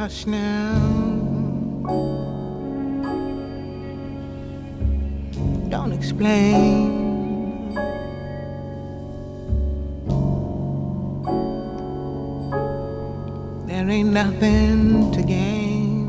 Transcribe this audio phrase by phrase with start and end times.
[0.00, 0.80] Hush now.
[5.68, 7.68] Don't explain.
[13.66, 16.08] There ain't nothing to gain.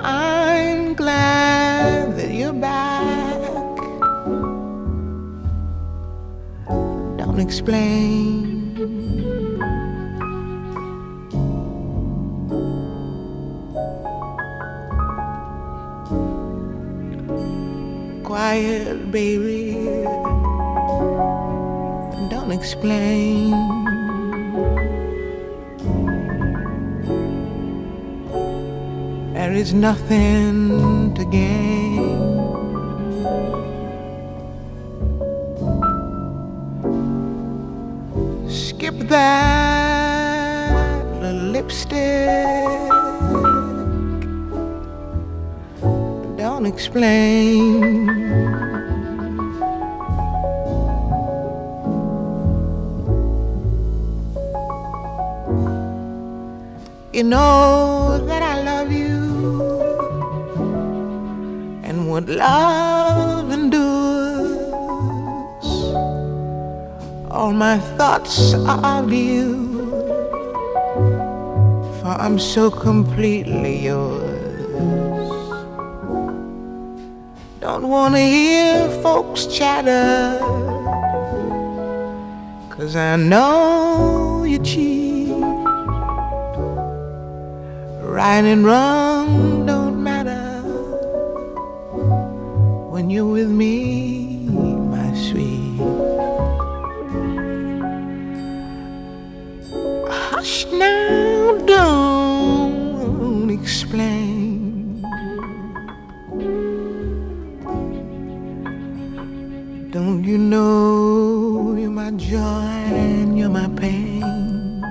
[0.00, 1.33] I'm glad
[7.34, 8.70] Don't explain.
[18.22, 19.74] Quiet, baby.
[22.30, 23.50] Don't explain.
[29.34, 31.83] There is nothing to gain.
[39.08, 40.74] That
[41.52, 42.28] lipstick.
[46.36, 48.04] Don't explain.
[57.12, 59.22] You know that I love you
[61.84, 63.33] and what love
[67.34, 69.90] All my thoughts are of you,
[71.98, 75.20] for I'm so completely yours.
[77.60, 80.38] Don't wanna hear folks chatter,
[82.70, 85.34] cause I know you cheat.
[88.00, 90.62] Right and wrong don't matter
[92.92, 94.23] when you're with me,
[100.44, 105.00] Hush now, don't explain.
[109.90, 112.36] Don't you know you're my joy
[112.92, 114.82] and you're my pain?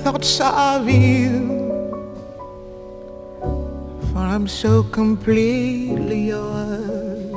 [0.04, 1.48] Thoughts of you,
[4.12, 7.34] for I'm so completely yours.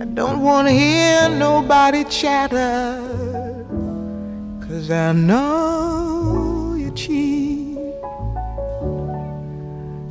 [0.00, 3.00] I don't want to hear nobody chatter,
[4.66, 7.78] cause I know you cheat.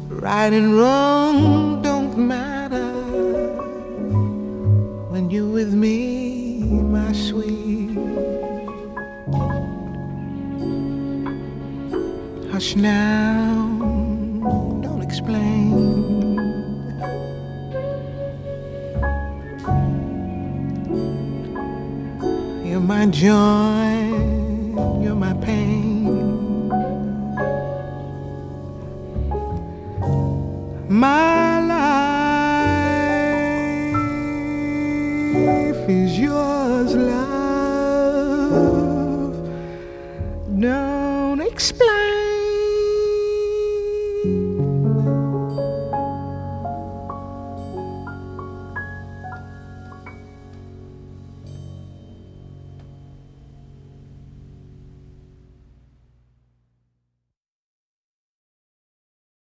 [0.09, 2.56] Right and wrong don't matter
[12.57, 13.53] Hush now,
[14.81, 15.69] don't explain.
[22.65, 24.09] You're my joy,
[25.03, 26.09] you're my pain.
[30.89, 31.59] My
[35.43, 37.27] life is yours, love.
[40.59, 42.16] Don't explain.